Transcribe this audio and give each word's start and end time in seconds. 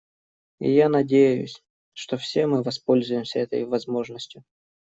И 0.59 0.71
я 0.73 0.89
надеюсь, 0.89 1.63
что 1.93 2.17
все 2.17 2.47
мы 2.47 2.63
воспользуемся 2.63 3.37
этой 3.37 3.65
возможностью. 3.65 4.43